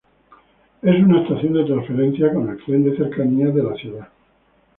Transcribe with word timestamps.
Es 0.81 1.03
una 1.03 1.21
estación 1.21 1.53
de 1.53 1.63
transferencia 1.63 2.33
con 2.33 2.49
el 2.49 2.65
tren 2.65 2.83
de 2.85 2.97
cercanías 2.97 3.53
de 3.53 3.61
la 3.61 3.75
ciudad. 3.75 4.07